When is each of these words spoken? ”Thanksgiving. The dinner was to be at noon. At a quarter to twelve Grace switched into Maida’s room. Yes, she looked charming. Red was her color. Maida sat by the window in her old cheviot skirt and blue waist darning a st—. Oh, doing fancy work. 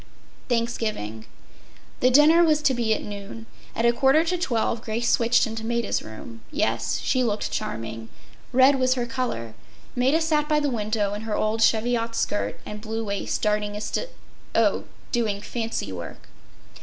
”Thanksgiving. 0.49 1.27
The 1.99 2.09
dinner 2.09 2.43
was 2.43 2.63
to 2.63 2.73
be 2.73 2.91
at 2.95 3.03
noon. 3.03 3.45
At 3.75 3.85
a 3.85 3.93
quarter 3.93 4.23
to 4.23 4.35
twelve 4.35 4.81
Grace 4.81 5.11
switched 5.11 5.45
into 5.45 5.63
Maida’s 5.63 6.01
room. 6.01 6.41
Yes, 6.51 6.97
she 7.03 7.23
looked 7.23 7.51
charming. 7.51 8.09
Red 8.51 8.79
was 8.79 8.95
her 8.95 9.05
color. 9.05 9.53
Maida 9.95 10.19
sat 10.19 10.49
by 10.49 10.59
the 10.59 10.71
window 10.71 11.13
in 11.13 11.21
her 11.21 11.35
old 11.37 11.61
cheviot 11.61 12.15
skirt 12.15 12.59
and 12.65 12.81
blue 12.81 13.05
waist 13.05 13.43
darning 13.43 13.75
a 13.75 13.81
st—. 13.81 14.09
Oh, 14.55 14.85
doing 15.11 15.39
fancy 15.39 15.91
work. 15.91 16.27